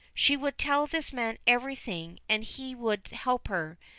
She 0.15 0.35
would 0.35 0.57
tell 0.57 0.87
this 0.87 1.13
man 1.13 1.37
everything 1.45 2.19
and 2.27 2.43
he 2.43 2.73
would 2.73 3.09
help 3.09 3.49
her. 3.49 3.77